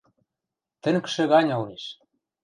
[0.81, 1.85] Тӹнгшӹ гань ылеш.